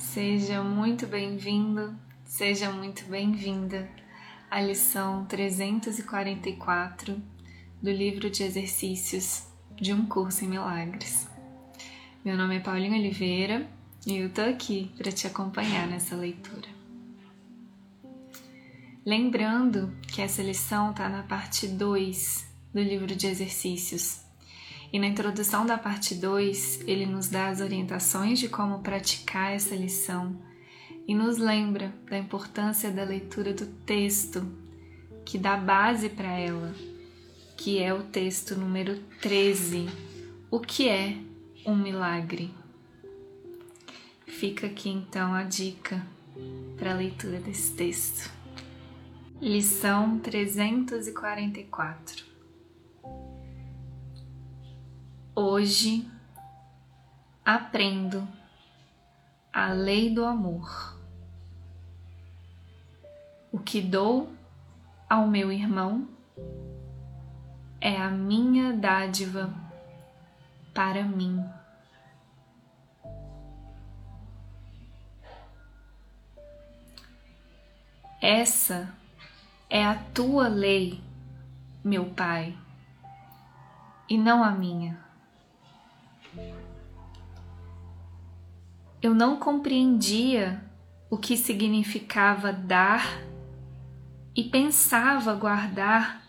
Seja 0.00 0.62
muito 0.62 1.06
bem-vindo, 1.06 1.94
seja 2.24 2.72
muito 2.72 3.04
bem-vinda 3.04 3.86
à 4.50 4.58
lição 4.58 5.26
344 5.26 7.22
do 7.82 7.90
livro 7.90 8.30
de 8.30 8.42
exercícios 8.42 9.46
de 9.76 9.92
um 9.92 10.06
curso 10.06 10.44
em 10.44 10.48
milagres. 10.48 11.28
Meu 12.24 12.34
nome 12.34 12.56
é 12.56 12.60
Paulinho 12.60 12.94
Oliveira 12.94 13.68
e 14.06 14.16
eu 14.16 14.30
tô 14.30 14.40
aqui 14.40 14.90
para 14.96 15.12
te 15.12 15.26
acompanhar 15.26 15.86
nessa 15.86 16.16
leitura. 16.16 16.68
Lembrando 19.04 19.94
que 20.08 20.22
essa 20.22 20.42
lição 20.42 20.92
está 20.92 21.10
na 21.10 21.24
parte 21.24 21.68
2 21.68 22.48
do 22.72 22.80
livro 22.80 23.14
de 23.14 23.26
exercícios 23.26 24.22
e 24.92 24.98
na 24.98 25.06
introdução 25.06 25.64
da 25.64 25.78
parte 25.78 26.16
2, 26.16 26.80
ele 26.86 27.06
nos 27.06 27.28
dá 27.28 27.48
as 27.48 27.60
orientações 27.60 28.40
de 28.40 28.48
como 28.48 28.80
praticar 28.80 29.52
essa 29.52 29.74
lição 29.74 30.36
e 31.06 31.14
nos 31.14 31.38
lembra 31.38 31.94
da 32.08 32.18
importância 32.18 32.90
da 32.90 33.04
leitura 33.04 33.54
do 33.54 33.66
texto 33.66 34.44
que 35.24 35.38
dá 35.38 35.56
base 35.56 36.08
para 36.08 36.36
ela, 36.36 36.74
que 37.56 37.78
é 37.78 37.94
o 37.94 38.02
texto 38.02 38.56
número 38.56 38.98
13. 39.20 39.88
O 40.50 40.58
que 40.58 40.88
é 40.88 41.16
um 41.64 41.76
milagre? 41.76 42.52
Fica 44.26 44.66
aqui 44.66 44.88
então 44.88 45.32
a 45.32 45.44
dica 45.44 46.04
para 46.76 46.92
a 46.92 46.96
leitura 46.96 47.38
desse 47.38 47.72
texto. 47.74 48.28
Lição 49.40 50.18
344 50.18 52.29
Hoje 55.52 56.08
aprendo 57.44 58.24
a 59.52 59.72
lei 59.72 60.14
do 60.14 60.24
amor. 60.24 60.96
O 63.50 63.58
que 63.58 63.82
dou 63.82 64.32
ao 65.08 65.26
meu 65.26 65.50
irmão 65.50 66.08
é 67.80 67.96
a 67.96 68.08
minha 68.08 68.72
dádiva 68.72 69.52
para 70.72 71.02
mim. 71.02 71.44
Essa 78.22 78.94
é 79.68 79.84
a 79.84 79.96
tua 80.14 80.46
lei, 80.46 81.02
meu 81.82 82.14
Pai, 82.14 82.56
e 84.08 84.16
não 84.16 84.44
a 84.44 84.52
minha. 84.52 85.09
Eu 89.02 89.14
não 89.14 89.38
compreendia 89.38 90.62
o 91.08 91.16
que 91.16 91.36
significava 91.36 92.52
dar 92.52 93.20
e 94.34 94.44
pensava 94.44 95.34
guardar 95.34 96.22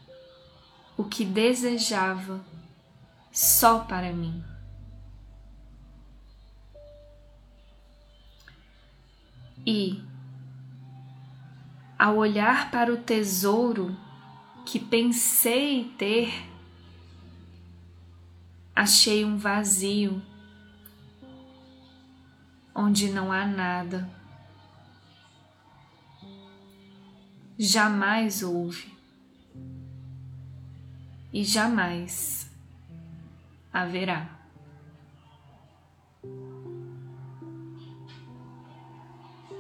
o 0.98 1.04
que 1.04 1.24
desejava 1.24 2.44
só 3.32 3.80
para 3.80 4.12
mim. 4.12 4.44
E, 9.66 10.04
ao 11.98 12.18
olhar 12.18 12.72
para 12.72 12.92
o 12.92 12.98
tesouro 12.98 13.96
que 14.66 14.80
pensei 14.80 15.94
ter, 15.98 16.51
achei 18.82 19.24
um 19.24 19.38
vazio 19.38 20.20
onde 22.74 23.12
não 23.12 23.32
há 23.32 23.46
nada. 23.46 24.10
Jamais 27.60 28.42
houve 28.42 28.92
e 31.32 31.44
jamais 31.44 32.50
haverá. 33.72 34.28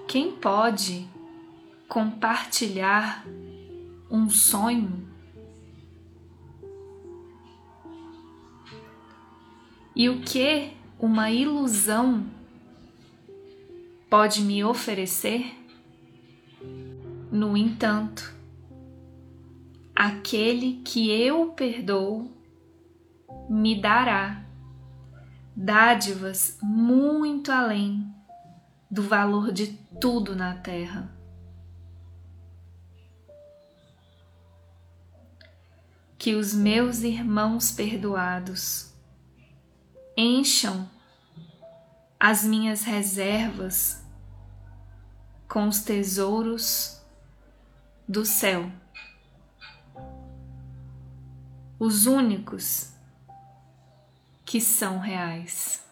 Quem 0.07 0.31
pode 0.31 1.07
compartilhar 1.87 3.23
um 4.09 4.31
sonho 4.31 5.10
e 9.95 10.09
o 10.09 10.21
que 10.21 10.71
uma 10.99 11.29
ilusão 11.31 12.25
pode 14.09 14.41
me 14.41 14.63
oferecer? 14.63 15.57
No 17.31 17.55
entanto, 17.57 18.33
aquele 19.95 20.81
que 20.83 21.09
eu 21.09 21.51
perdoo 21.51 22.31
me 23.49 23.79
dará 23.79 24.45
dádivas 25.55 26.57
muito 26.61 27.51
além 27.51 28.05
do 28.89 29.01
valor 29.01 29.51
de 29.51 29.67
tudo 29.99 30.35
na 30.35 30.55
terra. 30.55 31.11
Que 36.17 36.35
os 36.35 36.53
meus 36.53 37.01
irmãos 37.01 37.71
perdoados 37.71 38.90
encham 40.21 40.87
as 42.19 42.43
minhas 42.43 42.83
reservas 42.83 44.05
com 45.47 45.67
os 45.67 45.81
tesouros 45.81 47.01
do 48.07 48.23
céu, 48.23 48.71
os 51.79 52.05
únicos 52.05 52.93
que 54.45 54.61
são 54.61 54.99
reais. 54.99 55.83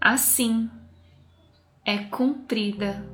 Assim 0.00 0.68
é 1.84 1.98
cumprida 2.04 3.06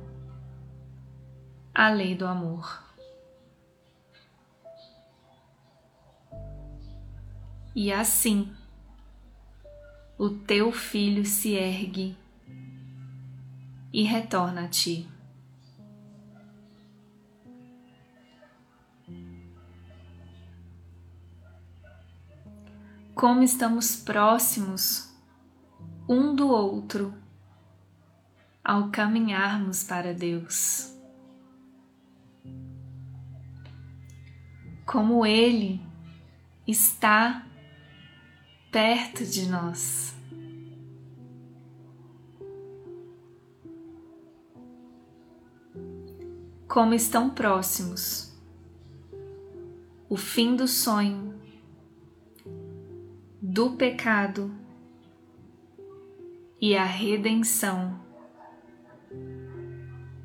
a 1.75 1.89
lei 1.89 2.15
do 2.15 2.25
amor. 2.25 2.86
E 7.79 7.93
assim 7.93 8.51
o 10.17 10.31
teu 10.31 10.71
filho 10.71 11.23
se 11.23 11.53
ergue 11.53 12.17
e 13.93 14.01
retorna 14.01 14.65
a 14.65 14.67
ti. 14.67 15.07
Como 23.13 23.43
estamos 23.43 23.95
próximos 23.95 25.15
um 26.09 26.33
do 26.33 26.47
outro 26.47 27.13
ao 28.63 28.89
caminharmos 28.89 29.83
para 29.83 30.15
Deus. 30.15 30.97
Como 34.83 35.23
Ele 35.23 35.79
está 36.65 37.46
perto 38.77 39.25
de 39.25 39.49
nós. 39.49 40.15
Como 46.67 46.93
estão 46.93 47.31
próximos 47.31 48.37
o 50.07 50.15
fim 50.15 50.55
do 50.55 50.67
sonho, 50.67 51.33
do 53.41 53.71
pecado 53.71 54.53
e 56.61 56.77
a 56.77 56.85
redenção 56.85 57.99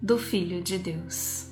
do 0.02 0.18
Filho 0.18 0.62
de 0.62 0.76
Deus. 0.76 1.51